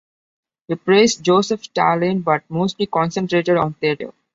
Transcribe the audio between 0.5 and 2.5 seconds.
He praised Joseph Stalin, but